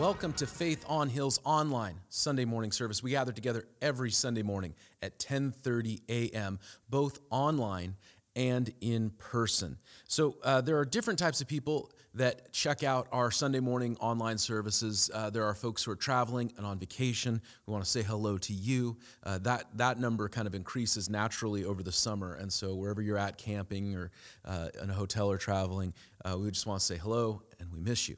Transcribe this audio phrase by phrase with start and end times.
[0.00, 3.02] Welcome to Faith on Hill's online Sunday morning service.
[3.02, 7.96] We gather together every Sunday morning at 10:30 a.m., both online
[8.34, 9.76] and in person.
[10.08, 14.38] So uh, there are different types of people that check out our Sunday morning online
[14.38, 15.10] services.
[15.12, 18.38] Uh, there are folks who are traveling and on vacation We want to say hello
[18.38, 18.96] to you.
[19.22, 23.18] Uh, that that number kind of increases naturally over the summer, and so wherever you're
[23.18, 24.12] at, camping or
[24.46, 25.92] uh, in a hotel or traveling,
[26.24, 28.16] uh, we just want to say hello and we miss you.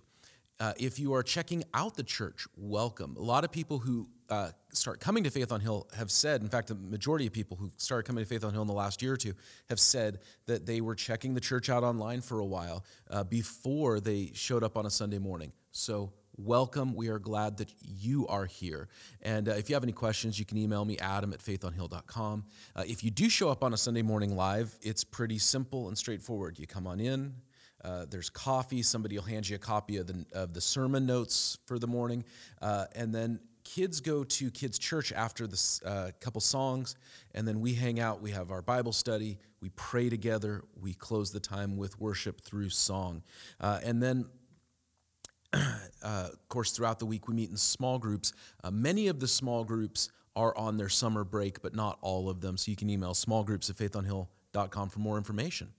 [0.63, 3.17] Uh, if you are checking out the church, welcome.
[3.19, 6.49] A lot of people who uh, start coming to Faith on Hill have said, in
[6.49, 9.03] fact, the majority of people who started coming to Faith on Hill in the last
[9.03, 9.35] year or two
[9.69, 13.99] have said that they were checking the church out online for a while uh, before
[13.99, 15.51] they showed up on a Sunday morning.
[15.73, 16.95] So, welcome.
[16.95, 18.89] We are glad that you are here.
[19.21, 22.45] And uh, if you have any questions, you can email me, adam at faithonhill.com.
[22.77, 25.99] Uh, if you do show up on a Sunday morning live, it's pretty simple and
[25.99, 26.61] straightforward.
[26.61, 27.35] You come on in,
[27.85, 28.83] uh, there's coffee.
[28.83, 32.25] Somebody will hand you a copy of the, of the sermon notes for the morning.
[32.61, 36.97] Uh, and then kids go to kids' church after the uh, couple songs.
[37.35, 38.21] And then we hang out.
[38.21, 39.39] We have our Bible study.
[39.61, 40.63] We pray together.
[40.81, 43.23] We close the time with worship through song.
[43.61, 44.27] Uh, and then
[45.53, 45.69] uh,
[46.03, 48.33] of course, throughout the week, we meet in small groups.
[48.71, 52.57] Many of the small groups are on their summer break, but not all of them.
[52.57, 55.73] So you can email smallgroups at faithonhill.com for more information.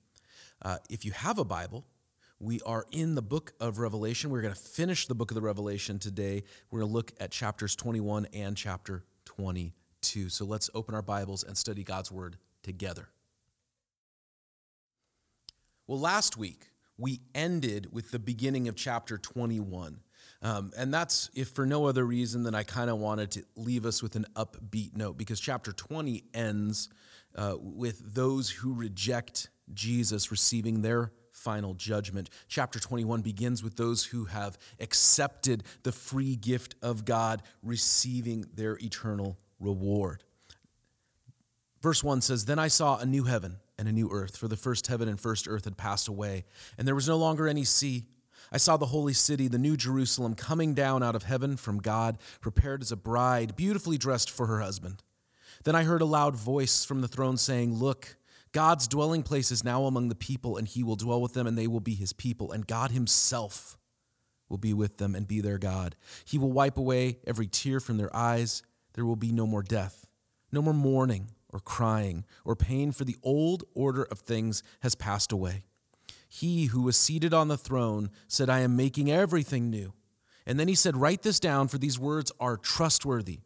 [0.61, 1.85] Uh, if you have a Bible,
[2.43, 4.29] we are in the book of Revelation.
[4.29, 6.43] We're going to finish the book of the Revelation today.
[6.69, 10.27] We're going to look at chapters 21 and chapter 22.
[10.29, 13.07] So let's open our Bibles and study God's Word together.
[15.87, 20.01] Well, last week we ended with the beginning of chapter 21.
[20.41, 23.85] Um, and that's if for no other reason than I kind of wanted to leave
[23.85, 26.89] us with an upbeat note because chapter 20 ends
[27.35, 32.29] uh, with those who reject Jesus receiving their final judgment.
[32.47, 38.77] Chapter 21 begins with those who have accepted the free gift of God, receiving their
[38.81, 40.23] eternal reward.
[41.81, 44.55] Verse 1 says, Then I saw a new heaven and a new earth, for the
[44.55, 46.45] first heaven and first earth had passed away,
[46.77, 48.05] and there was no longer any sea.
[48.51, 52.19] I saw the holy city, the new Jerusalem, coming down out of heaven from God,
[52.39, 55.01] prepared as a bride, beautifully dressed for her husband.
[55.63, 58.15] Then I heard a loud voice from the throne saying, Look,
[58.53, 61.57] God's dwelling place is now among the people, and he will dwell with them, and
[61.57, 62.51] they will be his people.
[62.51, 63.77] And God himself
[64.47, 65.95] will be with them and be their God.
[66.23, 68.61] He will wipe away every tear from their eyes.
[68.93, 70.05] There will be no more death,
[70.51, 75.31] no more mourning or crying or pain, for the old order of things has passed
[75.31, 75.63] away.
[76.29, 79.93] He who was seated on the throne said, I am making everything new.
[80.45, 83.39] And then he said, Write this down, for these words are trustworthy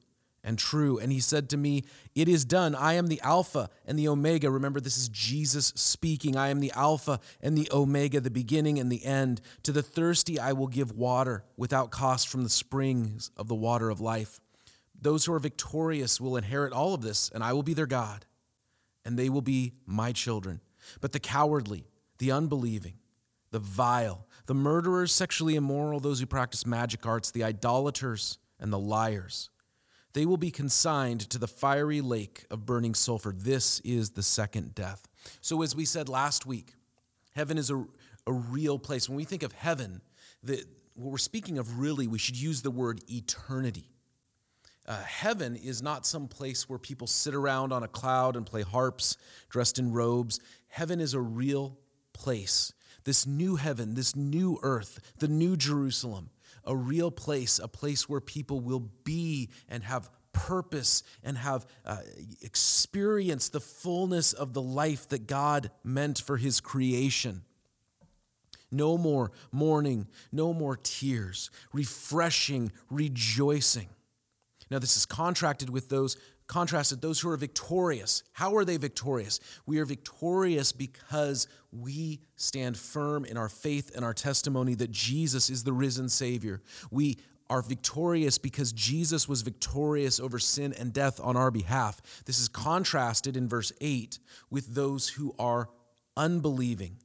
[0.48, 0.98] and true.
[0.98, 1.84] And he said to me,
[2.16, 2.74] It is done.
[2.74, 4.50] I am the Alpha and the Omega.
[4.50, 6.38] Remember, this is Jesus speaking.
[6.38, 9.42] I am the Alpha and the Omega, the beginning and the end.
[9.64, 13.90] To the thirsty, I will give water without cost from the springs of the water
[13.90, 14.40] of life.
[15.00, 18.26] Those who are victorious will inherit all of this, and I will be their God,
[19.04, 20.62] and they will be my children.
[21.02, 22.94] But the cowardly, the unbelieving,
[23.52, 28.80] the vile, the murderers, sexually immoral, those who practice magic arts, the idolaters, and the
[28.80, 29.50] liars,
[30.18, 33.32] they will be consigned to the fiery lake of burning sulfur.
[33.32, 35.08] This is the second death.
[35.42, 36.74] So, as we said last week,
[37.36, 37.86] heaven is a,
[38.26, 39.08] a real place.
[39.08, 40.02] When we think of heaven,
[40.42, 40.64] the,
[40.96, 43.92] what we're speaking of really, we should use the word eternity.
[44.88, 48.64] Uh, heaven is not some place where people sit around on a cloud and play
[48.64, 49.18] harps
[49.50, 50.40] dressed in robes.
[50.68, 51.78] Heaven is a real
[52.14, 52.74] place.
[53.04, 56.32] This new heaven, this new earth, the new Jerusalem
[56.68, 61.98] a real place, a place where people will be and have purpose and have uh,
[62.42, 67.42] experienced the fullness of the life that God meant for his creation.
[68.72, 73.90] No more mourning, no more tears, refreshing, rejoicing.
[74.70, 76.18] Now, this is contracted with those
[76.48, 78.24] contrasted those who are victorious.
[78.32, 79.40] How are they victorious?
[79.66, 85.50] We are victorious because we stand firm in our faith and our testimony that Jesus
[85.50, 86.62] is the risen Savior.
[86.90, 87.18] We
[87.50, 92.02] are victorious because Jesus was victorious over sin and death on our behalf.
[92.26, 95.70] This is contrasted in verse 8 with those who are
[96.16, 96.98] unbelieving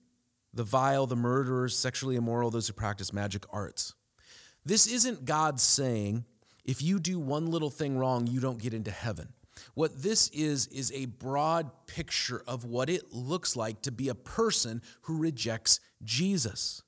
[0.54, 3.94] the vile, the murderers, sexually immoral, those who practice magic arts.
[4.64, 6.24] This isn't God saying,
[6.64, 9.32] if you do one little thing wrong, you don't get into heaven.
[9.74, 14.14] What this is, is a broad picture of what it looks like to be a
[14.14, 16.82] person who rejects Jesus.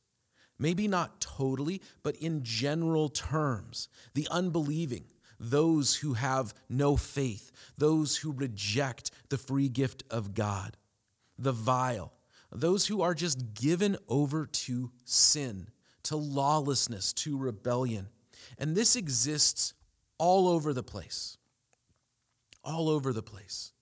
[0.59, 3.89] Maybe not totally, but in general terms.
[4.15, 5.05] The unbelieving,
[5.39, 10.77] those who have no faith, those who reject the free gift of God.
[11.39, 12.13] The vile,
[12.53, 15.69] those who are just given over to sin
[16.05, 18.09] to lawlessness, to rebellion.
[18.59, 19.75] And this exists
[20.19, 21.37] all over the place.
[22.63, 23.73] All over the place.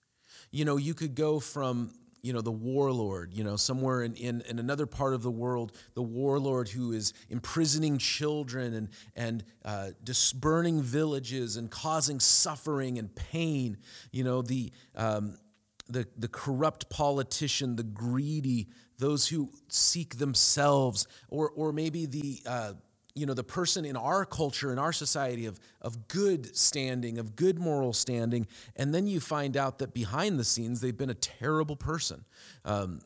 [0.51, 1.93] You know, you could go from
[2.23, 5.73] you know the warlord you know somewhere in, in, in, another part of the world
[5.95, 9.89] the warlord who is imprisoning children and, and uh,
[10.35, 13.77] burning villages and causing suffering and pain.
[14.11, 15.37] You know the, um,
[15.89, 18.69] the, the corrupt politician the greedy
[18.99, 22.73] those who seek themselves or, or maybe the uh,
[23.15, 27.37] you know the person in our culture in our society of, of good standing of
[27.37, 31.15] good moral standing and then you find out that behind the scenes they've been a
[31.15, 32.25] terrible person.
[32.65, 33.01] Um,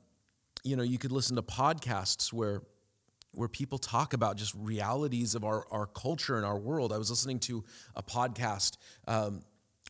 [0.64, 2.62] you know you could listen to podcasts where
[3.32, 6.91] where people talk about just realities of our, our culture and our world.
[6.91, 7.62] I was listening to
[7.94, 9.43] a podcast um,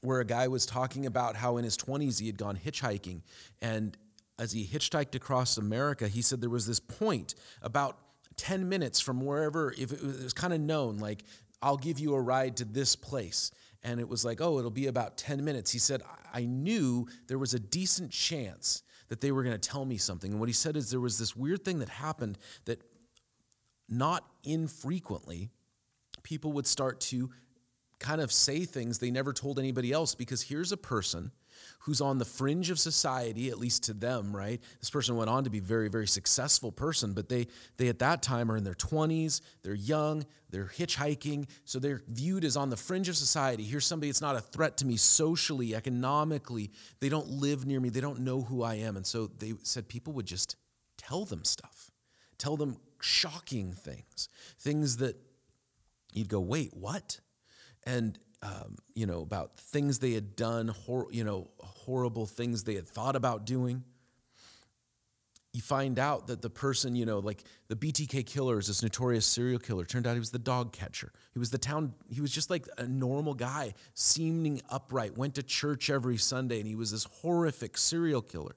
[0.02, 3.22] where a guy was talking about how in his 20s he had gone hitchhiking
[3.62, 3.96] and
[4.38, 7.98] as he hitchhiked across america he said there was this point about
[8.36, 11.24] 10 minutes from wherever, if it was kind of known, like,
[11.62, 13.50] I'll give you a ride to this place.
[13.82, 15.70] And it was like, oh, it'll be about 10 minutes.
[15.70, 16.02] He said,
[16.32, 20.32] I knew there was a decent chance that they were going to tell me something.
[20.32, 22.82] And what he said is there was this weird thing that happened that
[23.88, 25.50] not infrequently
[26.22, 27.30] people would start to
[28.00, 31.30] kind of say things they never told anybody else because here's a person
[31.80, 34.60] who's on the fringe of society, at least to them, right?
[34.80, 38.22] This person went on to be very, very successful person, but they, they at that
[38.22, 42.76] time are in their 20s, they're young, they're hitchhiking, so they're viewed as on the
[42.76, 43.62] fringe of society.
[43.62, 46.70] Here's somebody that's not a threat to me socially, economically.
[47.00, 48.96] They don't live near me, they don't know who I am.
[48.96, 50.56] And so they said people would just
[50.96, 51.90] tell them stuff,
[52.38, 55.16] tell them shocking things, things that
[56.12, 57.20] you'd go, wait, what?
[57.84, 62.74] And um, you know, about things they had done, hor- you know, horrible things they
[62.74, 63.82] had thought about doing.
[65.52, 69.24] You find out that the person, you know, like the BTK killer is this notorious
[69.24, 69.84] serial killer.
[69.84, 71.12] Turned out he was the dog catcher.
[71.32, 75.42] He was the town, he was just like a normal guy, seeming upright, went to
[75.42, 78.54] church every Sunday, and he was this horrific serial killer.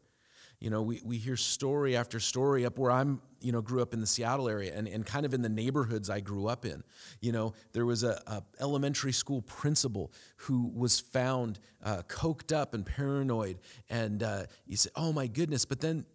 [0.59, 3.93] You know, we, we hear story after story up where I'm, you know, grew up
[3.93, 6.83] in the Seattle area and, and kind of in the neighborhoods I grew up in.
[7.21, 12.73] You know, there was a, a elementary school principal who was found uh, coked up
[12.73, 13.59] and paranoid.
[13.89, 15.63] And uh, you say, oh my goodness.
[15.63, 16.05] But then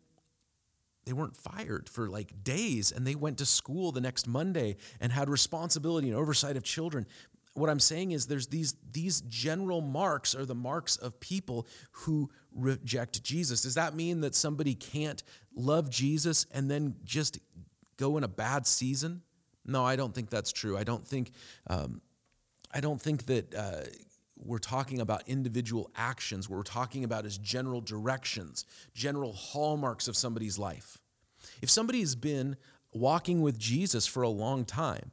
[1.07, 5.13] they weren't fired for like days and they went to school the next Monday and
[5.13, 7.07] had responsibility and oversight of children
[7.55, 12.31] what I'm saying is there's these these general marks are the marks of people who
[12.53, 13.63] reject Jesus.
[13.63, 15.23] Does that mean that somebody can't
[15.55, 17.39] love Jesus and then just
[17.97, 19.23] go in a bad season?
[19.65, 20.77] No, I don't think that's true.
[20.77, 21.31] I don't think
[21.69, 22.01] um,
[22.73, 23.83] I don't think that uh,
[24.37, 26.51] we're talking about individual actions.
[26.51, 28.65] What we're talking about is general directions,
[28.95, 30.99] general hallmarks of somebody's life.
[31.63, 32.57] If somebody has been
[32.93, 35.13] walking with Jesus for a long time,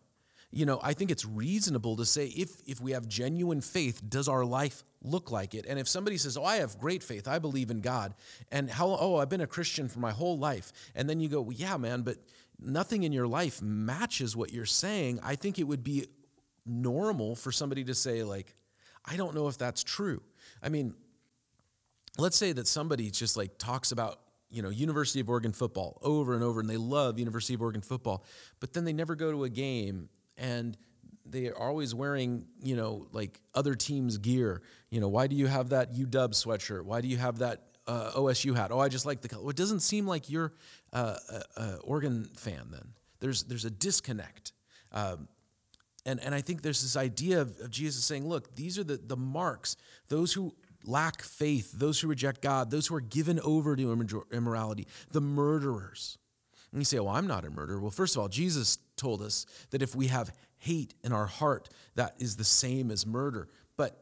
[0.52, 4.28] you know, I think it's reasonable to say if if we have genuine faith, does
[4.28, 5.66] our life look like it?
[5.66, 7.28] And if somebody says, "Oh, I have great faith.
[7.28, 8.14] I believe in God."
[8.52, 10.74] And how oh, I've been a Christian for my whole life.
[10.94, 12.18] And then you go, well, "Yeah, man, but
[12.60, 16.08] nothing in your life matches what you're saying." I think it would be
[16.66, 18.54] normal for somebody to say like,
[19.06, 20.22] "I don't know if that's true."
[20.62, 20.96] I mean,
[22.18, 26.36] let's say that somebody just like talks about you know University of Oregon football over
[26.36, 28.26] and over and they love University of Oregon football
[28.60, 30.78] but then they never go to a game and
[31.26, 34.62] they are always wearing, you know, like other teams' gear.
[34.90, 36.84] You know, why do you have that UW sweatshirt?
[36.84, 38.72] Why do you have that uh, OSU hat?
[38.72, 39.44] Oh, I just like the color.
[39.44, 40.54] Well, it doesn't seem like you're
[40.94, 42.68] uh, a, a Oregon fan.
[42.72, 44.54] Then there's there's a disconnect,
[44.92, 45.28] um,
[46.06, 48.98] and and I think there's this idea of, of Jesus saying, look, these are the
[48.98, 49.78] the marks.
[50.10, 50.54] Those who
[50.86, 56.18] lack faith, those who reject God, those who are given over to immorality, the murderers.
[56.72, 57.80] And you say, well, I'm not a murderer.
[57.80, 61.70] Well, first of all, Jesus told us that if we have hate in our heart,
[61.96, 63.50] that is the same as murder.
[63.76, 64.02] But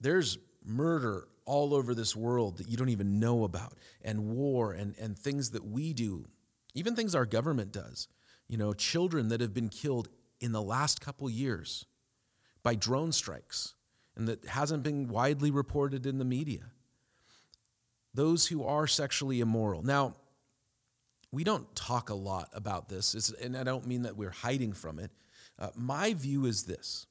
[0.00, 4.94] there's murder all over this world that you don't even know about, and war and,
[4.98, 6.26] and things that we do,
[6.74, 8.06] even things our government does.
[8.48, 10.08] You know, children that have been killed
[10.40, 11.86] in the last couple years
[12.62, 13.74] by drone strikes,
[14.16, 16.72] and that hasn't been widely reported in the media.
[18.12, 19.82] Those who are sexually immoral.
[19.82, 20.16] Now,
[21.32, 24.98] we don't talk a lot about this, and I don't mean that we're hiding from
[24.98, 25.10] it.
[25.58, 27.06] Uh, my view is this,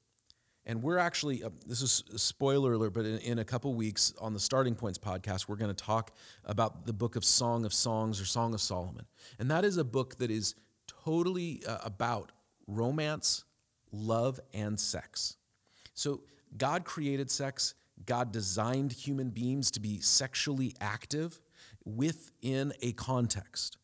[0.70, 4.14] and we're actually, uh, this is a spoiler alert, but in, in a couple weeks
[4.22, 6.12] on the Starting Points podcast, we're going to talk
[6.46, 9.06] about the book of Song of Songs or Song of Solomon.
[9.40, 10.54] And that is a book that is
[10.86, 12.32] totally uh, about
[12.68, 13.46] romance,
[13.92, 15.38] love, and sex.
[15.96, 16.22] So
[16.56, 17.74] God created sex,
[18.06, 21.40] God designed human beings to be sexually active
[21.84, 23.79] within a context.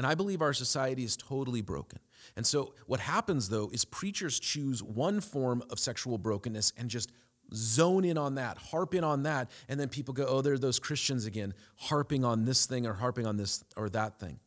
[0.00, 1.98] And I believe our society is totally broken.
[2.34, 7.12] And so what happens though is preachers choose one form of sexual brokenness and just
[7.52, 10.78] zone in on that, harp in on that, and then people go, "Oh, they're those
[10.78, 14.40] Christians again, harping on this thing or harping on this or that thing."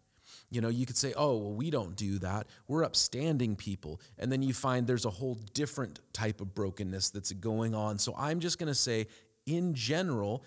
[0.50, 2.48] You know, you could say, "Oh, well, we don't do that.
[2.68, 7.32] We're upstanding people." And then you find there's a whole different type of brokenness that's
[7.32, 8.00] going on.
[8.00, 9.06] So I'm just going to say
[9.46, 10.44] in general,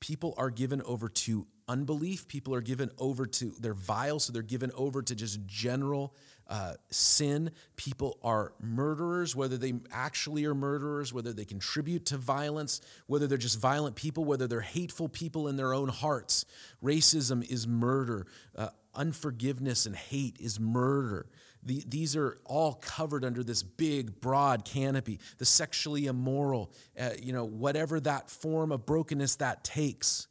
[0.00, 2.26] people are given over to unbelief.
[2.26, 6.14] People are given over to, they're vile, so they're given over to just general
[6.48, 7.52] uh, sin.
[7.76, 13.38] People are murderers, whether they actually are murderers, whether they contribute to violence, whether they're
[13.38, 16.44] just violent people, whether they're hateful people in their own hearts.
[16.82, 18.26] Racism is murder.
[18.56, 21.26] Uh, unforgiveness and hate is murder.
[21.62, 25.20] The, these are all covered under this big, broad canopy.
[25.38, 30.26] The sexually immoral, uh, you know, whatever that form of brokenness that takes.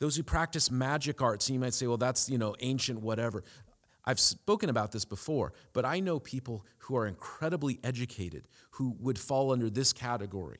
[0.00, 3.42] Those who practice magic arts, you might say, well, that's, you know, ancient, whatever.
[4.04, 9.18] I've spoken about this before, but I know people who are incredibly educated who would
[9.18, 10.58] fall under this category.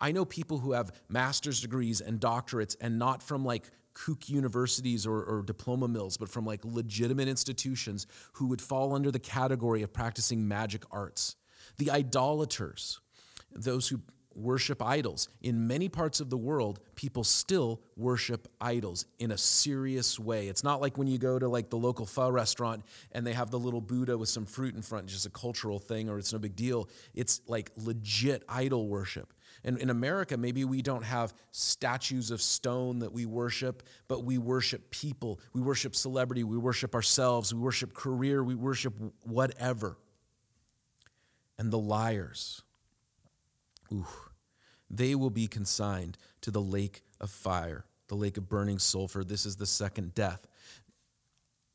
[0.00, 5.06] I know people who have master's degrees and doctorates and not from like kook universities
[5.06, 9.82] or, or, diploma mills, but from like legitimate institutions who would fall under the category
[9.82, 11.34] of practicing magic arts.
[11.78, 13.00] The idolaters,
[13.52, 14.00] those who
[14.38, 15.28] worship idols.
[15.42, 20.48] In many parts of the world, people still worship idols in a serious way.
[20.48, 23.50] It's not like when you go to like the local pho restaurant and they have
[23.50, 26.38] the little Buddha with some fruit in front, just a cultural thing or it's no
[26.38, 26.88] big deal.
[27.14, 29.32] It's like legit idol worship.
[29.64, 34.38] And in America, maybe we don't have statues of stone that we worship, but we
[34.38, 35.40] worship people.
[35.52, 36.44] We worship celebrity.
[36.44, 37.52] We worship ourselves.
[37.52, 38.44] We worship career.
[38.44, 39.98] We worship whatever.
[41.58, 42.62] And the liars,
[43.92, 44.06] ooh,
[44.90, 49.24] they will be consigned to the lake of fire, the lake of burning sulfur.
[49.24, 50.46] This is the second death.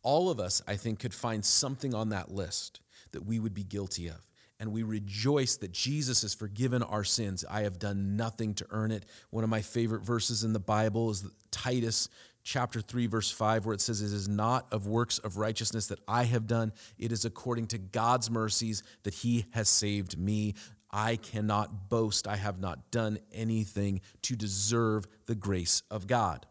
[0.02, 3.64] All of us, I think, could find something on that list that we would be
[3.64, 4.28] guilty of
[4.60, 7.44] and we rejoice that Jesus has forgiven our sins.
[7.50, 9.06] I have done nothing to earn it.
[9.30, 12.08] One of my favorite verses in the Bible is Titus
[12.44, 16.00] chapter 3 verse 5 where it says it is not of works of righteousness that
[16.10, 20.56] I have done it is according to God's mercies that he has saved me
[20.94, 26.46] I cannot boast I have not done anything to deserve the grace of God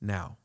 [0.00, 0.38] now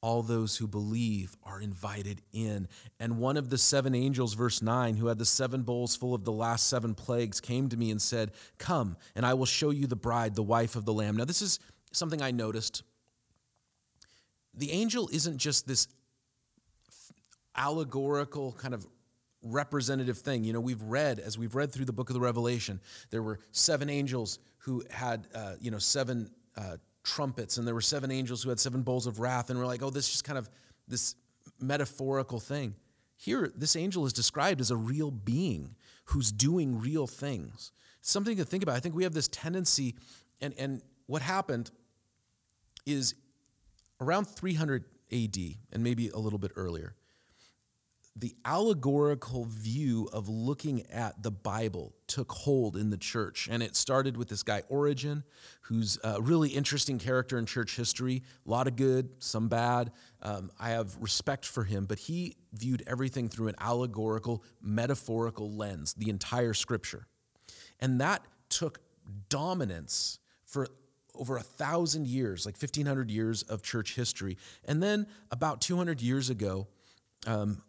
[0.00, 2.68] all those who believe are invited in.
[3.00, 6.24] And one of the seven angels, verse 9, who had the seven bowls full of
[6.24, 9.86] the last seven plagues, came to me and said, Come, and I will show you
[9.86, 11.16] the bride, the wife of the Lamb.
[11.16, 11.58] Now, this is
[11.92, 12.82] something I noticed.
[14.54, 15.88] The angel isn't just this
[17.56, 18.86] allegorical kind of
[19.42, 20.44] representative thing.
[20.44, 22.80] You know, we've read, as we've read through the book of the Revelation,
[23.10, 27.80] there were seven angels who had, uh, you know, seven uh, trumpets, and there were
[27.80, 30.24] seven angels who had seven bowls of wrath, and we're like, oh, this is just
[30.24, 30.48] kind of
[30.86, 31.14] this
[31.60, 32.74] metaphorical thing.
[33.16, 37.72] Here, this angel is described as a real being who's doing real things.
[38.00, 38.76] Something to think about.
[38.76, 39.96] I think we have this tendency,
[40.40, 41.70] and, and what happened
[42.86, 43.14] is
[44.00, 45.36] around 300 AD,
[45.72, 46.94] and maybe a little bit earlier,
[48.20, 53.48] the allegorical view of looking at the Bible took hold in the church.
[53.50, 55.22] And it started with this guy, Origen,
[55.62, 58.22] who's a really interesting character in church history.
[58.46, 59.92] A lot of good, some bad.
[60.22, 65.94] Um, I have respect for him, but he viewed everything through an allegorical, metaphorical lens,
[65.94, 67.06] the entire scripture.
[67.78, 68.80] And that took
[69.28, 70.66] dominance for
[71.14, 74.38] over a thousand years, like 1500 years of church history.
[74.64, 76.68] And then about 200 years ago,
[77.26, 77.62] um,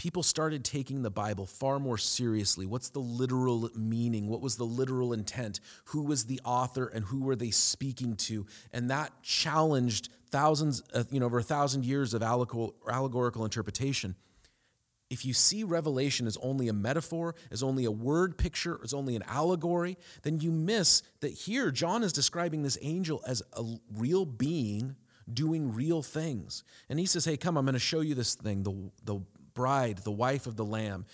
[0.00, 2.64] people started taking the Bible far more seriously.
[2.64, 4.28] What's the literal meaning?
[4.28, 5.60] What was the literal intent?
[5.88, 8.46] Who was the author and who were they speaking to?
[8.72, 14.14] And that challenged thousands, of, you know, over a thousand years of allegorical interpretation.
[15.10, 19.16] If you see Revelation as only a metaphor, as only a word picture, as only
[19.16, 23.64] an allegory, then you miss that here John is describing this angel as a
[23.94, 24.96] real being
[25.30, 26.64] doing real things.
[26.88, 29.20] And he says, Hey, come, I'm going to show you this thing, the, the
[29.60, 31.04] bride, the wife of the Lamb.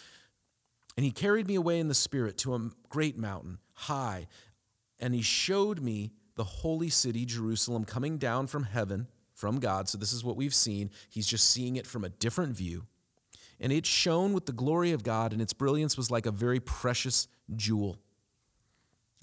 [0.97, 4.29] And he carried me away in the Spirit to a great mountain, high,
[5.01, 9.89] and he showed me the holy city, Jerusalem, coming down from heaven, from God.
[9.89, 10.93] So this is what we've seen.
[11.11, 12.85] He's just seeing it from a different view.
[13.59, 16.61] And it shone with the glory of God, and its brilliance was like a very
[16.61, 17.27] precious
[17.57, 17.99] jewel,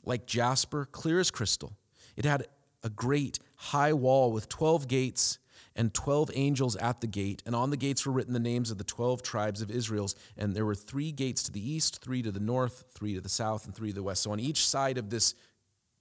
[0.03, 1.77] like jasper, clear as crystal.
[2.17, 2.45] It had
[2.83, 5.39] a great high wall with 12 gates
[5.75, 7.41] and 12 angels at the gate.
[7.45, 10.15] And on the gates were written the names of the 12 tribes of Israel's.
[10.37, 13.29] And there were three gates to the east, three to the north, three to the
[13.29, 14.23] south, and three to the west.
[14.23, 15.35] So on each side of this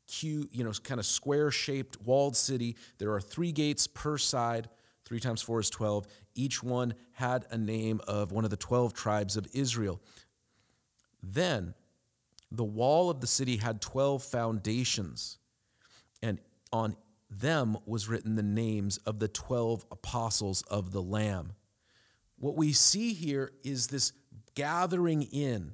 [0.09, 4.69] Q, you know, kind of square shaped walled city, there are three gates per side
[5.05, 6.07] Three times four is 12.
[6.35, 10.01] Each one had a name of one of the 12 tribes of Israel.
[11.23, 11.75] Then
[12.51, 15.37] the wall of the city had 12 foundations,
[16.23, 16.41] and
[16.73, 16.97] on
[17.41, 21.53] them was written the names of the 12 apostles of the Lamb.
[22.39, 24.13] What we see here is this
[24.55, 25.73] gathering in.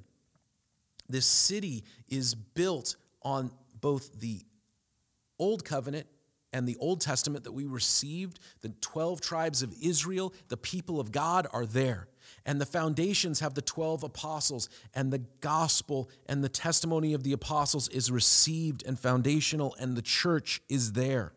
[1.07, 3.51] This city is built on
[3.81, 4.41] both the
[5.39, 6.07] Old Covenant
[6.53, 11.11] and the Old Testament that we received, the 12 tribes of Israel, the people of
[11.11, 12.07] God are there.
[12.45, 17.33] And the foundations have the 12 apostles, and the gospel and the testimony of the
[17.33, 21.33] apostles is received and foundational, and the church is there.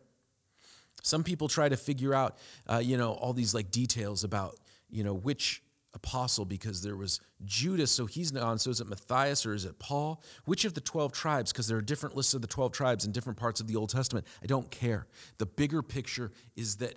[1.03, 4.57] Some people try to figure out, uh, you know, all these like details about,
[4.89, 5.61] you know, which
[5.93, 8.57] apostle because there was Judas, so he's gone.
[8.57, 10.23] So is it Matthias or is it Paul?
[10.45, 11.51] Which of the 12 tribes?
[11.51, 13.89] Because there are different lists of the 12 tribes in different parts of the Old
[13.89, 14.25] Testament.
[14.41, 15.05] I don't care.
[15.37, 16.95] The bigger picture is that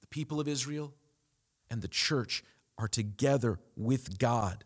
[0.00, 0.92] the people of Israel
[1.70, 2.42] and the church
[2.78, 4.64] are together with God.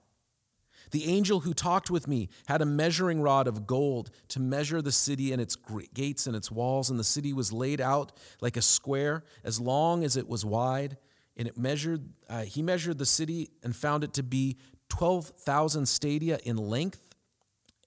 [0.91, 4.93] The angel who talked with me had a measuring rod of gold to measure the
[4.93, 5.57] city and its
[5.93, 10.05] gates and its walls, and the city was laid out like a square, as long
[10.05, 10.97] as it was wide
[11.37, 14.57] and it measured uh, he measured the city and found it to be
[14.88, 17.14] 12,000 stadia in length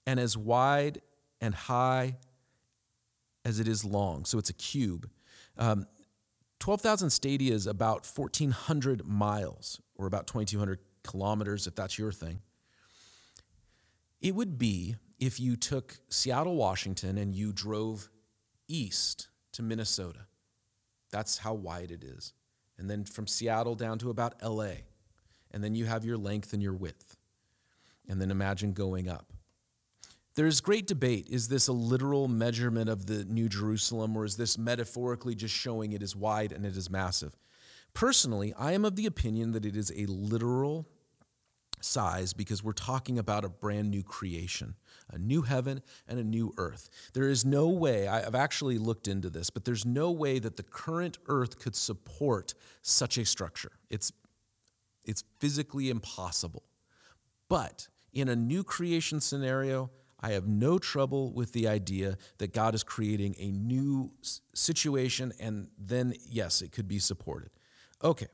[0.05, 1.01] and as wide
[1.41, 2.17] and high
[3.45, 4.25] as it is long.
[4.25, 5.09] So it's a cube.
[5.57, 5.87] Um,
[6.59, 12.41] 12,000 stadia is about 1,400 miles or about 2,200 kilometers if that's your thing
[14.21, 18.09] it would be if you took Seattle, Washington, and you drove
[18.67, 20.27] east to Minnesota.
[21.11, 22.33] That's how wide it is
[22.77, 24.73] and then from Seattle down to about LA.
[25.51, 27.17] And then you have your length and your width.
[28.07, 29.33] And then imagine going up.
[30.35, 31.27] There's great debate.
[31.29, 35.93] Is this a literal measurement of the New Jerusalem, or is this metaphorically just showing
[35.93, 37.35] it is wide and it is massive?
[37.93, 40.87] Personally, I am of the opinion that it is a literal
[41.81, 44.75] size because we're talking about a brand new creation,
[45.11, 46.89] a new heaven and a new earth.
[47.13, 50.63] There is no way, I've actually looked into this, but there's no way that the
[50.63, 53.73] current earth could support such a structure.
[53.89, 54.11] It's,
[55.05, 56.63] it's physically impossible.
[57.49, 62.73] But in a new creation scenario, I have no trouble with the idea that God
[62.73, 64.11] is creating a new
[64.53, 67.51] situation, and then, yes, it could be supported.
[68.03, 68.27] Okay,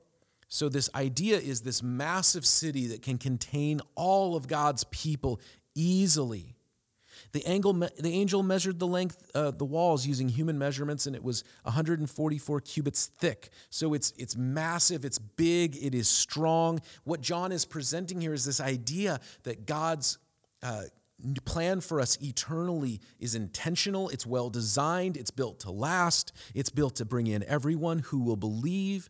[0.48, 5.40] so, this idea is this massive city that can contain all of God's people
[5.76, 6.56] easily.
[7.32, 11.24] The, angle, the angel measured the length, uh, the walls using human measurements, and it
[11.24, 13.50] was 144 cubits thick.
[13.72, 16.80] So it's, it's massive, it's big, it is strong.
[17.04, 20.20] What John is presenting here is this idea that God's
[20.62, 20.84] uh,
[21.46, 26.96] plan for us eternally is intentional, it's well designed, it's built to last, it's built
[26.98, 29.10] to bring in everyone who will believe.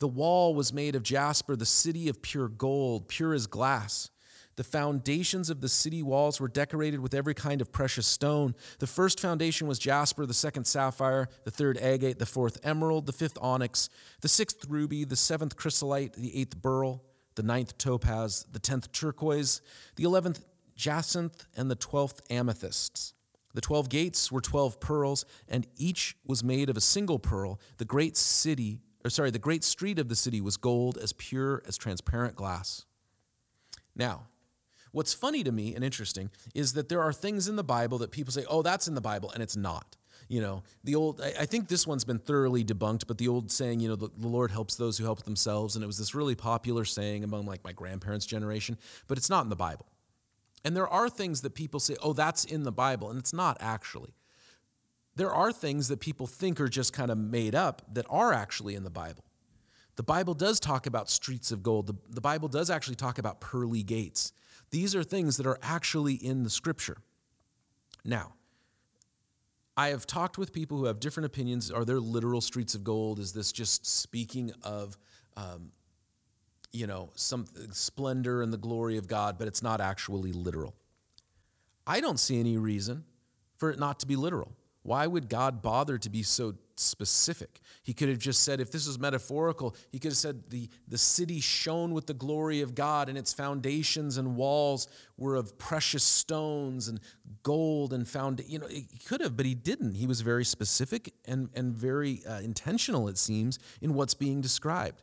[0.00, 4.10] The wall was made of jasper, the city of pure gold, pure as glass.
[4.56, 8.54] The foundations of the city walls were decorated with every kind of precious stone.
[8.78, 13.12] The first foundation was jasper, the second sapphire, the third agate, the fourth emerald, the
[13.12, 13.88] fifth onyx,
[14.20, 17.04] the sixth ruby, the seventh chrysolite, the eighth beryl,
[17.36, 19.62] the ninth topaz, the tenth turquoise,
[19.96, 20.44] the eleventh
[20.76, 23.14] jacinth, and the twelfth amethysts.
[23.54, 27.60] The twelve gates were twelve pearls, and each was made of a single pearl.
[27.78, 31.62] The great city or sorry, the great street of the city was gold as pure
[31.66, 32.84] as transparent glass.
[33.96, 34.26] Now,
[34.92, 38.10] what's funny to me and interesting is that there are things in the Bible that
[38.10, 39.96] people say, oh, that's in the Bible, and it's not.
[40.28, 43.80] You know, the old, I think this one's been thoroughly debunked, but the old saying,
[43.80, 46.84] you know, the, Lord helps those who help themselves, and it was this really popular
[46.84, 49.86] saying among like my grandparents' generation, but it's not in the Bible.
[50.64, 53.56] And there are things that people say, oh, that's in the Bible, and it's not
[53.60, 54.14] actually
[55.16, 58.74] there are things that people think are just kind of made up that are actually
[58.74, 59.24] in the Bible.
[59.96, 63.40] The Bible does talk about streets of gold, the, the Bible does actually talk about
[63.40, 64.32] pearly gates.
[64.70, 66.98] These are things that are actually in the scripture.
[68.04, 68.34] Now,
[69.76, 71.70] I have talked with people who have different opinions.
[71.70, 73.18] Are there literal streets of gold?
[73.18, 74.96] Is this just speaking of,
[75.36, 75.72] um,
[76.72, 80.74] you know, some splendor and the glory of God, but it's not actually literal?
[81.86, 83.04] I don't see any reason
[83.56, 84.52] for it not to be literal.
[84.82, 87.60] Why would God bother to be so specific?
[87.82, 90.96] He could have just said, if this was metaphorical, he could have said the, the
[90.96, 94.88] city shone with the glory of God, and its foundations and walls
[95.18, 96.98] were of precious stones and
[97.42, 98.42] gold and found.
[98.46, 99.96] You know, he could have, but he didn't.
[99.96, 105.02] He was very specific and, and very uh, intentional, it seems, in what's being described.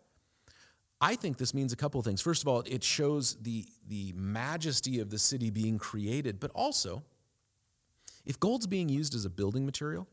[0.99, 2.21] I think this means a couple of things.
[2.21, 7.03] First of all, it shows the, the majesty of the city being created, but also,
[8.27, 10.05] if gold's being used as a building material,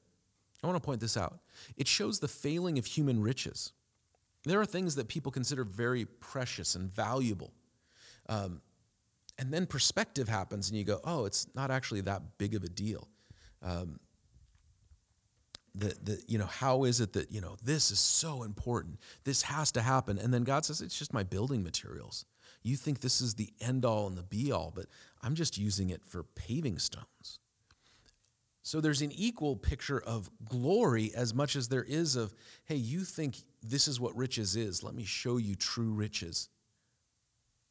[0.62, 1.40] I want to point this out.
[1.76, 3.72] It shows the failing of human riches.
[4.44, 7.52] There are things that people consider very precious and valuable.
[8.28, 8.62] Um,
[9.36, 12.68] and then perspective happens, and you go, oh, it's not actually that big of a
[12.68, 13.08] deal.
[13.62, 13.98] Um,
[15.74, 19.00] the, the, you know, how is it that, you know, this is so important?
[19.24, 20.18] This has to happen.
[20.18, 22.26] And then God says, it's just my building materials.
[22.62, 24.86] You think this is the end all and the be all, but
[25.20, 27.40] I'm just using it for paving stones.
[28.64, 33.00] So there's an equal picture of glory as much as there is of, hey, you
[33.00, 34.82] think this is what riches is.
[34.82, 36.48] Let me show you true riches.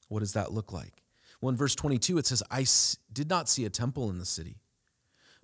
[0.08, 1.02] What does that look like?
[1.42, 2.68] Well, in verse 22, it says, I
[3.12, 4.58] did not see a temple in the city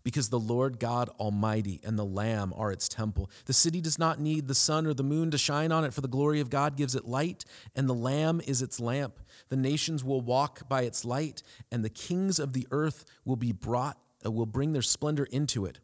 [0.03, 3.31] because the Lord God Almighty and the Lamb are its temple.
[3.45, 6.01] The city does not need the sun or the moon to shine on it, for
[6.01, 7.43] the glory of God gives it light,
[7.75, 9.19] and the Lamb is its lamp.
[9.49, 13.51] The nations will walk by its light, and the kings of the earth will be
[13.51, 15.79] brought, Uh, will bring their splendor into it.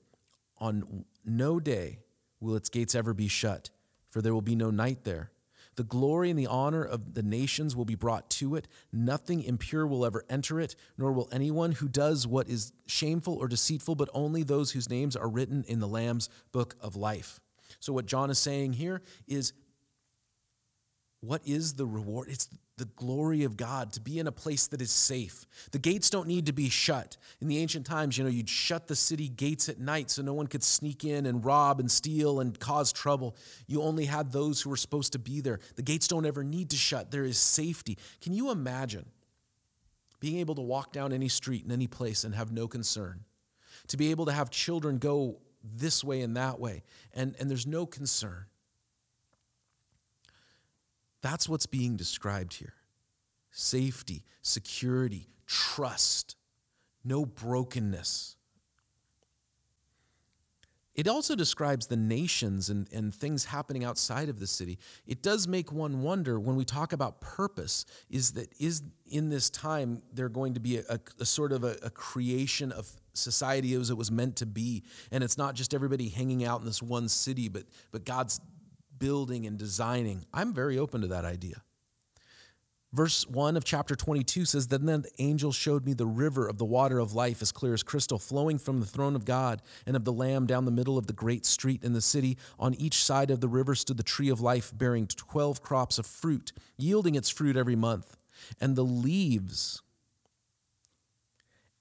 [0.57, 1.99] On no day
[2.39, 3.69] will its gates ever be shut,
[4.09, 5.31] for there will be no night there.
[5.75, 8.67] The glory and the honor of the nations will be brought to it.
[8.93, 13.47] Nothing impure will ever enter it, nor will anyone who does what is shameful or
[13.47, 17.41] deceitful, but only those whose names are written in the Lamb's book of life.
[17.79, 19.51] So, what John is saying here is
[21.19, 22.29] what is the reward?
[22.29, 25.45] It's the glory of God to be in a place that is safe.
[25.71, 27.15] The gates don't need to be shut.
[27.39, 30.33] In the ancient times, you know, you'd shut the city gates at night so no
[30.33, 33.37] one could sneak in and rob and steal and cause trouble.
[33.67, 35.59] You only had those who were supposed to be there.
[35.75, 37.11] The gates don't ever need to shut.
[37.11, 37.97] There is safety.
[38.19, 39.05] Can you imagine
[40.19, 43.23] being able to walk down any street in any place and have no concern?
[43.87, 46.83] To be able to have children go this way and that way
[47.13, 48.45] and, and there's no concern.
[51.25, 52.75] That's what's being described here
[53.49, 56.35] safety, security, trust,
[57.03, 58.35] no brokenness.
[60.93, 64.77] It also describes the nations and, and things happening outside of the city.
[65.07, 69.49] It does make one wonder when we talk about purpose, is that is in this
[69.49, 73.89] time there going to be a, a, sort of a, a creation of society as
[73.89, 74.83] it was meant to be.
[75.11, 78.39] And it's not just everybody hanging out in this one city, but, but God's
[78.99, 80.25] building and designing.
[80.33, 81.61] I'm very open to that idea.
[82.95, 86.63] Verse 1 of chapter 22 says, Then the angel showed me the river of the
[86.63, 90.05] water of life as clear as crystal, flowing from the throne of God and of
[90.05, 92.37] the Lamb down the middle of the great street in the city.
[92.57, 96.05] On each side of the river stood the tree of life, bearing 12 crops of
[96.05, 98.15] fruit, yielding its fruit every month.
[98.61, 99.81] And the leaves,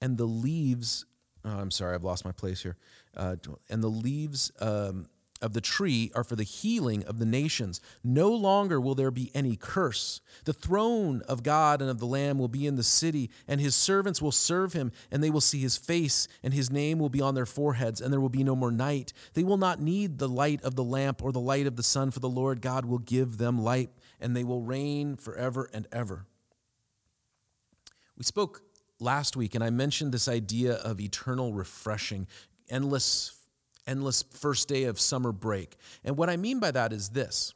[0.01, 1.05] and the leaves,
[1.45, 2.75] oh, I'm sorry, I've lost my place here.
[3.15, 3.37] Uh,
[3.69, 5.07] and the leaves, um,
[5.41, 7.81] of the tree are for the healing of the nations.
[8.03, 10.21] No longer will there be any curse.
[10.45, 13.75] The throne of God and of the Lamb will be in the city, and his
[13.75, 17.21] servants will serve him, and they will see his face, and his name will be
[17.21, 19.11] on their foreheads, and there will be no more night.
[19.33, 22.11] They will not need the light of the lamp or the light of the sun,
[22.11, 23.89] for the Lord God will give them light,
[24.21, 26.25] and they will reign forever and ever.
[28.17, 28.61] We spoke
[28.99, 32.27] last week, and I mentioned this idea of eternal refreshing,
[32.69, 33.34] endless
[33.87, 35.77] endless first day of summer break.
[36.03, 37.53] And what I mean by that is this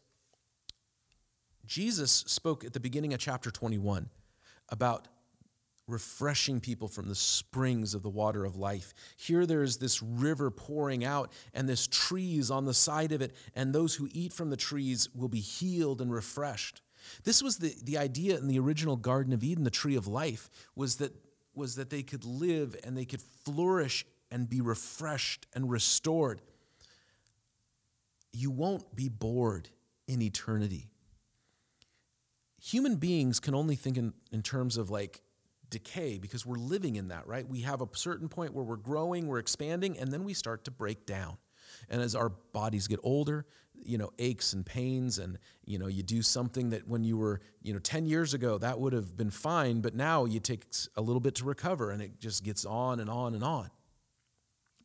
[1.66, 4.10] Jesus spoke at the beginning of chapter 21
[4.70, 5.08] about
[5.90, 8.94] refreshing people from the springs of the water of life.
[9.18, 13.74] Here there's this river pouring out, and this trees on the side of it, and
[13.74, 16.82] those who eat from the trees will be healed and refreshed.
[17.24, 20.50] This was the, the idea in the original Garden of Eden, the tree of life,
[20.76, 21.14] was that,
[21.56, 26.42] was that they could live and they could flourish and be refreshed and restored.
[28.32, 29.70] You won't be bored
[30.08, 30.90] in eternity.
[32.62, 35.22] Human beings can only think in, in terms of like
[35.70, 37.48] decay because we're living in that, right?
[37.48, 40.72] We have a certain point where we're growing, we're expanding, and then we start to
[40.72, 41.38] break down.
[41.90, 46.04] And as our bodies get older, you know, aches and pains, and you know, you
[46.04, 49.30] do something that when you were, you know, 10 years ago, that would have been
[49.30, 50.66] fine, but now you take
[50.98, 53.70] a little bit to recover, and it just gets on and on and on.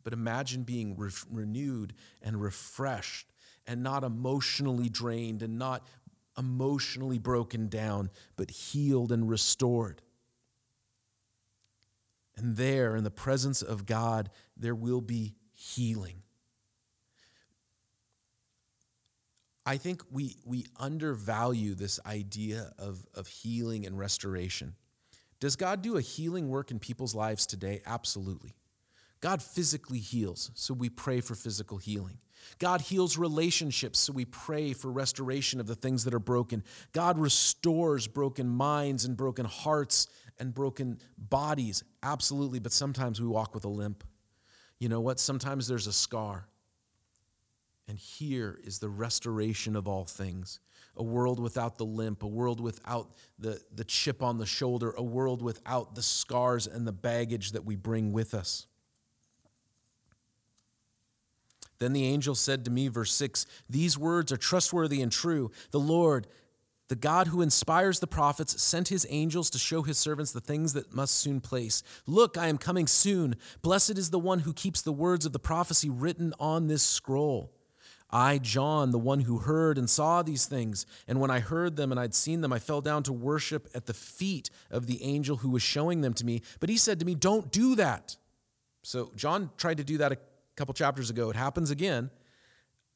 [0.04, 3.32] But imagine being re- renewed and refreshed
[3.66, 5.86] and not emotionally drained and not
[6.38, 10.02] emotionally broken down, but healed and restored.
[12.36, 16.22] And there, in the presence of God, there will be healing.
[19.66, 24.74] I think we, we undervalue this idea of, of healing and restoration.
[25.40, 27.80] Does God do a healing work in people's lives today?
[27.86, 28.54] Absolutely.
[29.24, 32.18] God physically heals, so we pray for physical healing.
[32.58, 36.62] God heals relationships, so we pray for restoration of the things that are broken.
[36.92, 40.08] God restores broken minds and broken hearts
[40.38, 44.04] and broken bodies, absolutely, but sometimes we walk with a limp.
[44.78, 45.18] You know what?
[45.18, 46.46] Sometimes there's a scar.
[47.88, 50.60] And here is the restoration of all things
[50.98, 53.08] a world without the limp, a world without
[53.38, 57.64] the, the chip on the shoulder, a world without the scars and the baggage that
[57.64, 58.66] we bring with us.
[61.78, 65.50] Then the angel said to me, verse 6 These words are trustworthy and true.
[65.70, 66.26] The Lord,
[66.88, 70.74] the God who inspires the prophets, sent his angels to show his servants the things
[70.74, 71.82] that must soon place.
[72.06, 73.36] Look, I am coming soon.
[73.62, 77.50] Blessed is the one who keeps the words of the prophecy written on this scroll.
[78.10, 81.90] I, John, the one who heard and saw these things, and when I heard them
[81.90, 85.38] and I'd seen them, I fell down to worship at the feet of the angel
[85.38, 86.42] who was showing them to me.
[86.60, 88.16] But he said to me, Don't do that.
[88.84, 90.12] So John tried to do that
[90.56, 91.30] couple chapters ago.
[91.30, 92.10] It happens again.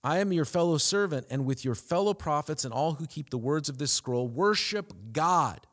[0.02, 3.38] I am your fellow servant, and with your fellow prophets and all who keep the
[3.38, 5.66] words of this scroll, worship God.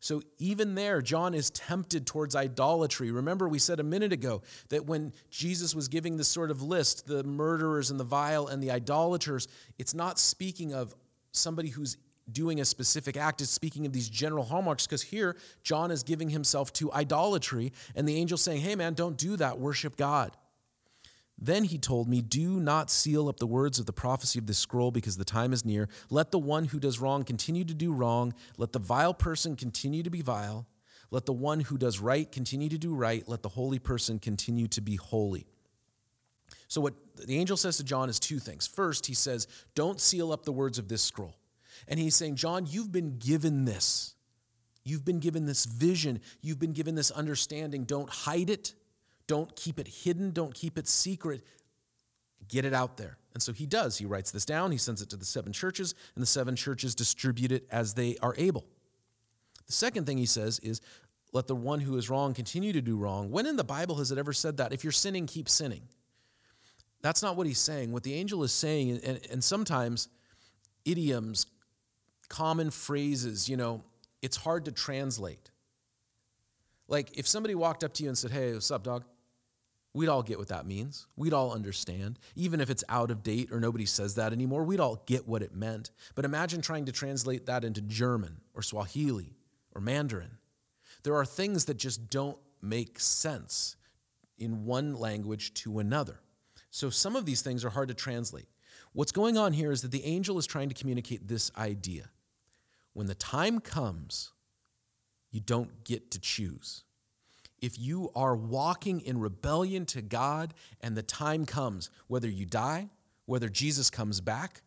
[0.00, 3.10] So even there, John is tempted towards idolatry.
[3.10, 7.06] Remember, we said a minute ago that when Jesus was giving this sort of list,
[7.06, 10.94] the murderers and the vile and the idolaters, it's not speaking of
[11.32, 11.96] somebody who's
[12.30, 16.28] doing a specific act, it's speaking of these general hallmarks, because here, John is giving
[16.28, 20.36] himself to idolatry, and the angel saying, Hey man, don't do that, worship God.
[21.38, 24.58] Then he told me, Do not seal up the words of the prophecy of this
[24.58, 25.88] scroll because the time is near.
[26.08, 28.32] Let the one who does wrong continue to do wrong.
[28.56, 30.66] Let the vile person continue to be vile.
[31.10, 33.26] Let the one who does right continue to do right.
[33.28, 35.46] Let the holy person continue to be holy.
[36.68, 38.66] So, what the angel says to John is two things.
[38.66, 41.36] First, he says, Don't seal up the words of this scroll.
[41.86, 44.14] And he's saying, John, you've been given this.
[44.84, 46.20] You've been given this vision.
[46.40, 47.84] You've been given this understanding.
[47.84, 48.74] Don't hide it.
[49.26, 51.42] Don't keep it hidden, don't keep it secret.
[52.48, 53.18] Get it out there.
[53.34, 53.98] And so he does.
[53.98, 56.94] He writes this down, he sends it to the seven churches, and the seven churches
[56.94, 58.64] distribute it as they are able.
[59.66, 60.80] The second thing he says is,
[61.32, 63.30] let the one who is wrong continue to do wrong.
[63.30, 64.72] When in the Bible has it ever said that?
[64.72, 65.82] If you're sinning, keep sinning.
[67.02, 67.92] That's not what he's saying.
[67.92, 70.08] What the angel is saying, and, and sometimes
[70.84, 71.46] idioms,
[72.28, 73.82] common phrases, you know,
[74.22, 75.50] it's hard to translate.
[76.88, 79.04] Like if somebody walked up to you and said, Hey, what's up, dog?
[79.96, 81.06] We'd all get what that means.
[81.16, 82.18] We'd all understand.
[82.34, 85.42] Even if it's out of date or nobody says that anymore, we'd all get what
[85.42, 85.90] it meant.
[86.14, 89.38] But imagine trying to translate that into German or Swahili
[89.74, 90.36] or Mandarin.
[91.02, 93.76] There are things that just don't make sense
[94.36, 96.20] in one language to another.
[96.68, 98.48] So some of these things are hard to translate.
[98.92, 102.10] What's going on here is that the angel is trying to communicate this idea.
[102.92, 104.32] When the time comes,
[105.30, 106.84] you don't get to choose
[107.66, 112.88] if you are walking in rebellion to God and the time comes, whether you die,
[113.24, 114.62] whether Jesus comes back,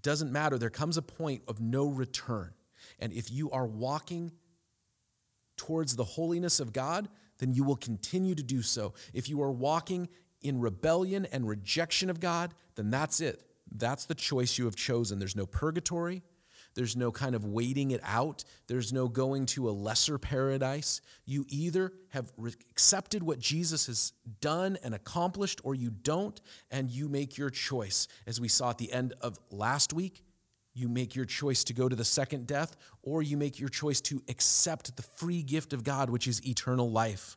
[0.00, 0.56] doesn't matter.
[0.56, 2.54] There comes a point of no return.
[3.00, 4.30] And if you are walking
[5.56, 7.08] towards the holiness of God,
[7.38, 8.94] then you will continue to do so.
[9.12, 10.08] If you are walking
[10.42, 13.42] in rebellion and rejection of God, then that's it.
[13.74, 15.18] That's the choice you have chosen.
[15.18, 16.22] There's no purgatory.
[16.74, 18.44] There's no kind of waiting it out.
[18.66, 21.00] There's no going to a lesser paradise.
[21.24, 22.32] You either have
[22.70, 28.08] accepted what Jesus has done and accomplished, or you don't, and you make your choice.
[28.26, 30.24] As we saw at the end of last week,
[30.74, 34.00] you make your choice to go to the second death, or you make your choice
[34.02, 37.36] to accept the free gift of God, which is eternal life.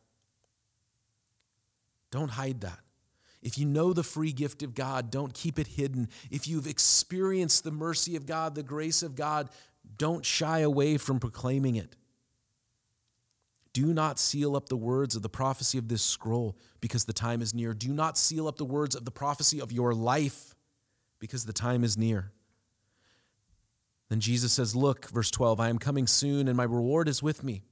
[2.10, 2.80] Don't hide that.
[3.42, 6.08] If you know the free gift of God, don't keep it hidden.
[6.30, 9.48] If you've experienced the mercy of God, the grace of God,
[9.96, 11.96] don't shy away from proclaiming it.
[13.72, 17.40] Do not seal up the words of the prophecy of this scroll because the time
[17.40, 17.74] is near.
[17.74, 20.56] Do not seal up the words of the prophecy of your life
[21.20, 22.32] because the time is near.
[24.08, 27.44] Then Jesus says, Look, verse 12, I am coming soon, and my reward is with
[27.44, 27.62] me,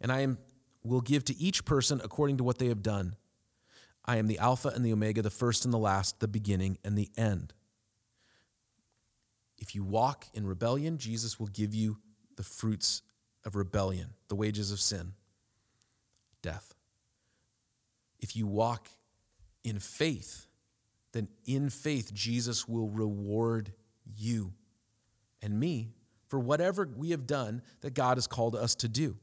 [0.00, 0.38] and I am,
[0.82, 3.16] will give to each person according to what they have done.
[4.04, 6.96] I am the Alpha and the Omega, the first and the last, the beginning and
[6.96, 7.52] the end.
[9.58, 11.98] If you walk in rebellion, Jesus will give you
[12.36, 13.02] the fruits
[13.44, 15.12] of rebellion, the wages of sin,
[16.42, 16.74] death.
[18.18, 18.88] If you walk
[19.62, 20.46] in faith,
[21.12, 23.72] then in faith, Jesus will reward
[24.16, 24.54] you
[25.42, 25.92] and me
[26.26, 29.16] for whatever we have done that God has called us to do.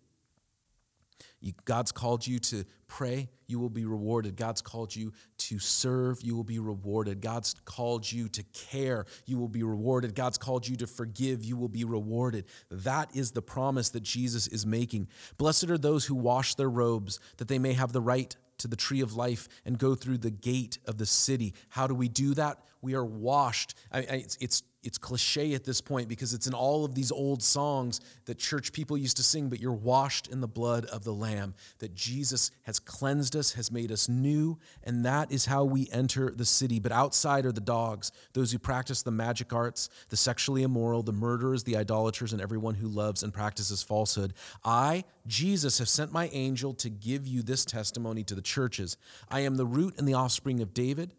[1.65, 4.35] God's called you to pray, you will be rewarded.
[4.35, 7.21] God's called you to serve, you will be rewarded.
[7.21, 10.15] God's called you to care, you will be rewarded.
[10.15, 12.45] God's called you to forgive, you will be rewarded.
[12.69, 15.07] That is the promise that Jesus is making.
[15.37, 18.75] Blessed are those who wash their robes, that they may have the right to the
[18.75, 21.53] tree of life and go through the gate of the city.
[21.69, 22.59] How do we do that?
[22.81, 23.75] We are washed.
[23.91, 27.11] I, I, it's, it's it's cliche at this point because it's in all of these
[27.11, 31.03] old songs that church people used to sing, but you're washed in the blood of
[31.03, 35.65] the Lamb, that Jesus has cleansed us, has made us new, and that is how
[35.65, 36.79] we enter the city.
[36.79, 41.11] But outside are the dogs, those who practice the magic arts, the sexually immoral, the
[41.11, 44.33] murderers, the idolaters, and everyone who loves and practices falsehood.
[44.63, 48.95] I, Jesus, have sent my angel to give you this testimony to the churches.
[49.29, 51.11] I am the root and the offspring of David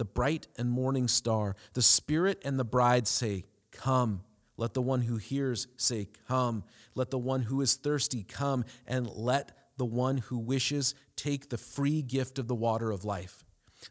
[0.00, 1.54] the bright and morning star.
[1.74, 4.22] The Spirit and the bride say, Come.
[4.56, 6.64] Let the one who hears say, Come.
[6.94, 11.58] Let the one who is thirsty come, and let the one who wishes take the
[11.58, 13.44] free gift of the water of life.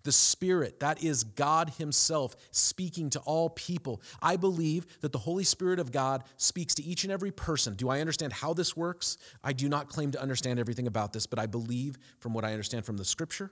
[0.04, 4.02] The Spirit, that is God Himself speaking to all people.
[4.20, 7.76] I believe that the Holy Spirit of God speaks to each and every person.
[7.76, 9.20] Do I understand how this works?
[9.44, 12.54] I do not claim to understand everything about this, but I believe from what I
[12.54, 13.52] understand from the Scripture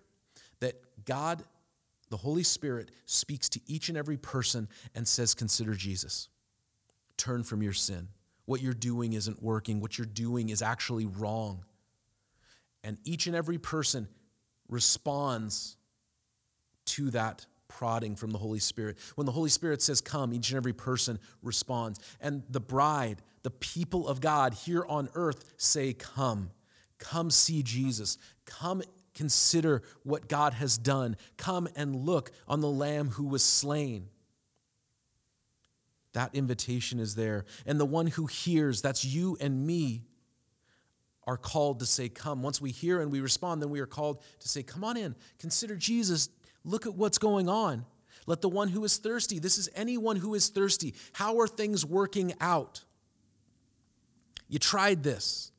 [0.59, 0.73] that
[1.05, 1.43] God
[2.09, 6.29] the Holy Spirit speaks to each and every person and says, Consider Jesus.
[7.17, 8.09] Turn from your sin.
[8.45, 9.81] What you're doing isn't working.
[9.81, 11.65] What you're doing is actually wrong.
[12.83, 14.07] And each and every person
[14.69, 15.75] responds
[16.85, 18.97] to that prodding from the Holy Spirit.
[19.15, 21.99] When the Holy Spirit says, Come, each and every person responds.
[22.21, 26.51] And the bride, the people of God here on earth say, Come.
[26.99, 28.17] Come see Jesus.
[28.45, 28.81] Come
[29.17, 31.17] Consider what God has done.
[31.37, 34.09] Come and look on the Lamb who was slain.
[36.13, 37.45] That invitation is there.
[37.65, 40.03] And the one who hears, that's you and me,
[41.25, 42.43] are called to say, Come.
[42.43, 45.15] Once we hear and we respond, then we are called to say, Come on in.
[45.39, 46.29] Consider Jesus.
[46.63, 47.87] Look at what's going on.
[48.27, 50.93] Let the one who is thirsty, this is anyone who is thirsty.
[51.13, 52.83] How are things working out?
[54.47, 55.51] You tried this.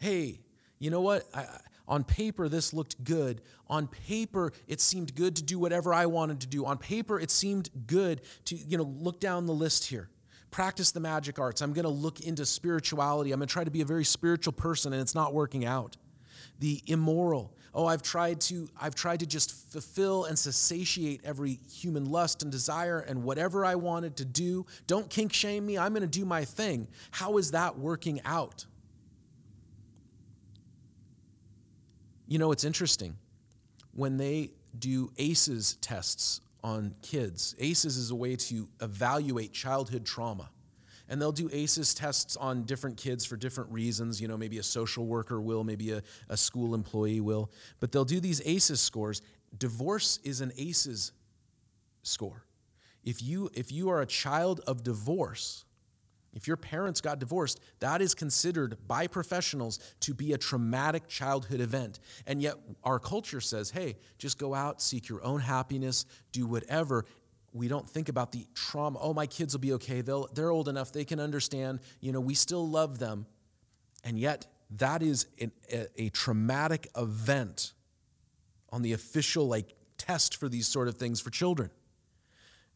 [0.00, 0.40] Hey,
[0.80, 1.28] you know what?
[1.32, 1.46] I,
[1.88, 3.42] on paper, this looked good.
[3.68, 6.64] On paper, it seemed good to do whatever I wanted to do.
[6.64, 10.08] On paper, it seemed good to, you know, look down the list here.
[10.50, 11.62] Practice the magic arts.
[11.62, 13.32] I'm going to look into spirituality.
[13.32, 15.96] I'm going to try to be a very spiritual person, and it's not working out.
[16.58, 17.56] The immoral.
[17.74, 22.52] Oh, I've tried to I've tried to just fulfill and satiate every human lust and
[22.52, 24.66] desire and whatever I wanted to do.
[24.86, 25.78] Don't kink shame me.
[25.78, 26.86] I'm going to do my thing.
[27.10, 28.66] How is that working out?
[32.32, 33.18] You know, it's interesting.
[33.92, 40.48] When they do ACEs tests on kids, ACEs is a way to evaluate childhood trauma.
[41.10, 44.18] And they'll do ACEs tests on different kids for different reasons.
[44.18, 47.50] You know, maybe a social worker will, maybe a, a school employee will.
[47.80, 49.20] But they'll do these ACEs scores.
[49.58, 51.12] Divorce is an ACEs
[52.02, 52.46] score.
[53.04, 55.66] If you, if you are a child of divorce,
[56.34, 61.60] if your parents got divorced, that is considered by professionals to be a traumatic childhood
[61.60, 62.00] event.
[62.26, 67.04] And yet, our culture says, hey, just go out, seek your own happiness, do whatever.
[67.52, 68.98] We don't think about the trauma.
[69.00, 70.00] Oh, my kids will be okay.
[70.00, 70.90] They'll, they're old enough.
[70.92, 71.80] They can understand.
[72.00, 73.26] You know, we still love them.
[74.02, 74.46] And yet,
[74.78, 77.74] that is an, a, a traumatic event
[78.70, 81.70] on the official like test for these sort of things for children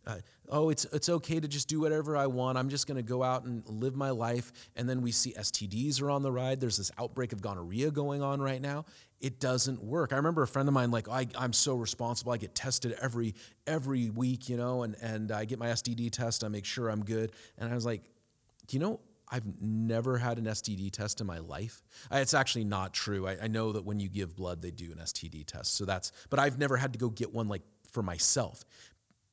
[0.06, 0.16] uh,
[0.48, 2.56] oh, it's, it's okay to just do whatever I want.
[2.56, 4.52] I'm just going to go out and live my life.
[4.76, 6.60] And then we see STDs are on the ride.
[6.60, 8.84] There's this outbreak of gonorrhea going on right now.
[9.20, 10.12] It doesn't work.
[10.12, 12.32] I remember a friend of mine, like, I, I'm so responsible.
[12.32, 13.34] I get tested every,
[13.66, 16.44] every week, you know, and, and I get my STD test.
[16.44, 17.32] I make sure I'm good.
[17.58, 18.02] And I was like,
[18.70, 21.82] you know, I've never had an STD test in my life.
[22.12, 23.26] It's actually not true.
[23.26, 25.74] I, I know that when you give blood, they do an STD test.
[25.74, 28.64] So that's, but I've never had to go get one like for myself.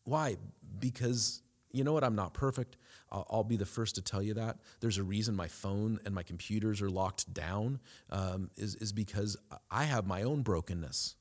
[0.06, 0.38] Why?
[0.80, 1.42] Because
[1.74, 2.04] you know what?
[2.04, 2.78] I'm not perfect.
[3.12, 4.60] I'll, I'll, be the first to tell you that.
[4.80, 7.80] There's a reason my phone and my computers are locked down,
[8.12, 9.36] um, is, is because
[9.72, 11.16] I have my own brokenness.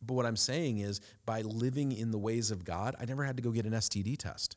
[0.00, 3.36] But what I'm saying is, by living in the ways of God, I never had
[3.36, 4.56] to go get an STD test.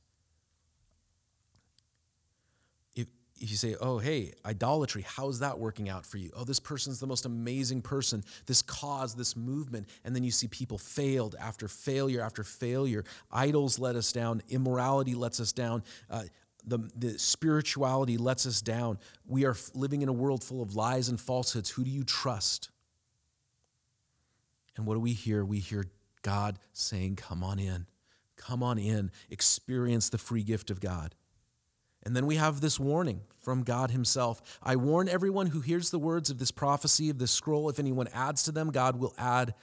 [2.96, 3.08] if
[3.50, 6.30] you say, oh, hey, idolatry, how's that working out for you?
[6.36, 9.88] Oh, this person's the most amazing person, this cause, this movement.
[10.06, 13.04] And then you see people failed after failure after failure.
[13.32, 15.84] Idols let us down, immorality lets us down.
[16.10, 16.24] Uh,
[16.66, 19.00] the, the spirituality lets us down.
[19.28, 21.72] We are living in a world full of lies and falsehoods.
[21.72, 22.70] Who do you trust?
[24.78, 25.44] And what do we hear?
[25.44, 25.86] We hear
[26.22, 27.88] God saying, Come on in,
[28.38, 31.16] come on in, experience the free gift of God.
[32.04, 34.60] And then we have this warning from God Himself.
[34.64, 37.70] I warn everyone who hears the words of this prophecy of this scroll.
[37.70, 39.54] If anyone adds to them, God will add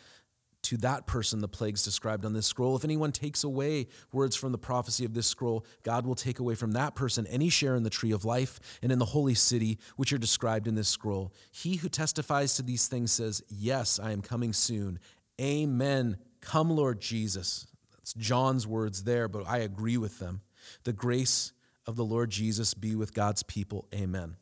[0.62, 2.76] to that person the plagues described on this scroll.
[2.76, 6.54] If anyone takes away words from the prophecy of this scroll, God will take away
[6.54, 9.78] from that person any share in the tree of life and in the holy city,
[9.96, 11.32] which are described in this scroll.
[11.50, 14.98] He who testifies to these things says, Yes, I am coming soon.
[15.40, 16.18] Amen.
[16.40, 17.66] Come, Lord Jesus.
[17.96, 20.42] That's John's words there, but I agree with them.
[20.84, 21.52] The grace
[21.88, 23.88] of the Lord Jesus be with God's people.
[23.94, 24.36] Amen.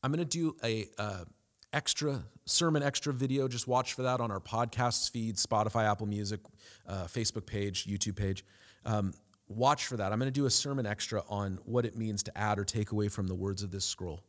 [0.00, 1.24] I'm going to do a uh,
[1.72, 3.48] extra sermon extra video.
[3.48, 6.38] Just watch for that on our podcasts feed, Spotify, Apple Music,
[6.86, 8.44] uh, Facebook page, YouTube page.
[8.86, 9.12] Um,
[9.48, 10.12] watch for that.
[10.12, 12.92] I'm going to do a sermon extra on what it means to add or take
[12.92, 14.22] away from the words of this scroll.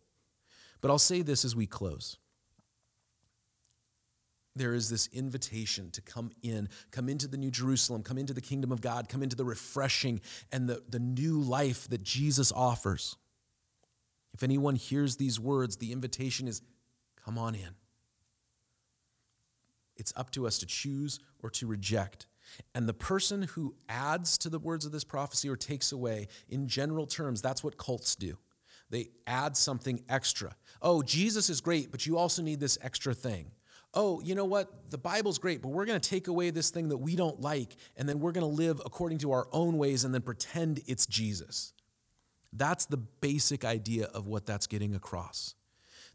[0.81, 2.17] But I'll say this as we close.
[4.55, 8.41] There is this invitation to come in, come into the New Jerusalem, come into the
[8.41, 10.19] kingdom of God, come into the refreshing
[10.51, 13.15] and the, the new life that Jesus offers.
[14.33, 16.61] If anyone hears these words, the invitation is
[17.23, 17.75] come on in.
[19.95, 22.27] It's up to us to choose or to reject.
[22.73, 26.67] And the person who adds to the words of this prophecy or takes away, in
[26.67, 28.37] general terms, that's what cults do.
[28.89, 30.55] They add something extra.
[30.81, 33.51] Oh, Jesus is great, but you also need this extra thing.
[33.93, 34.89] Oh, you know what?
[34.89, 37.75] The Bible's great, but we're going to take away this thing that we don't like,
[37.97, 41.05] and then we're going to live according to our own ways and then pretend it's
[41.05, 41.73] Jesus.
[42.53, 45.55] That's the basic idea of what that's getting across.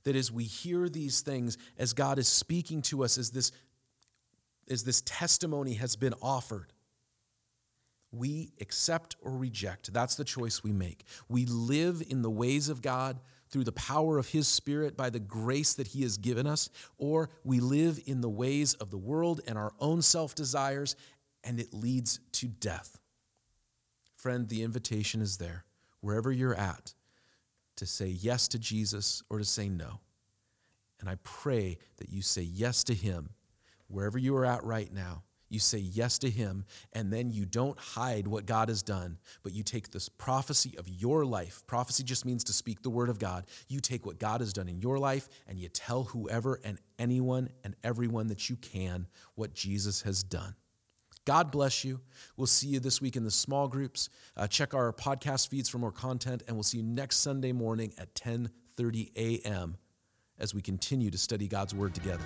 [0.04, 3.52] That as we hear these things, as God is speaking to us, as this,
[4.70, 6.72] as this testimony has been offered,
[8.12, 9.92] we accept or reject.
[9.92, 11.04] That's the choice we make.
[11.28, 15.18] We live in the ways of God through the power of His Spirit by the
[15.18, 16.68] grace that He has given us,
[16.98, 20.96] or we live in the ways of the world and our own self desires,
[21.44, 22.98] and it leads to death.
[24.16, 25.64] Friend, the invitation is there,
[26.00, 26.94] wherever you're at,
[27.76, 30.00] to say yes to Jesus or to say no.
[31.00, 33.30] And I pray that you say yes to Him
[33.88, 37.78] wherever you are at right now you say yes to Him, and then you don't
[37.78, 41.62] hide what God has done, but you take this prophecy of your life.
[41.66, 43.46] Prophecy just means to speak the word of God.
[43.68, 47.50] You take what God has done in your life, and you tell whoever and anyone
[47.64, 50.54] and everyone that you can what Jesus has done.
[51.24, 52.00] God bless you.
[52.36, 54.08] We'll see you this week in the small groups.
[54.36, 57.92] Uh, check our podcast feeds for more content, and we'll see you next Sunday morning
[57.98, 59.76] at 10:30 a.m.
[60.38, 62.24] as we continue to study God's word together.